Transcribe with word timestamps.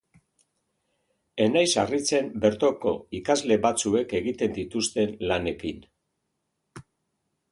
Ez 1.43 1.45
naiz 1.55 1.69
harritzen 1.81 2.31
bertoko 2.45 2.93
ikasle 3.19 3.57
batzuek 3.67 4.15
egiten 4.21 4.57
dituzten 4.57 5.13
lanenekin. 5.33 5.87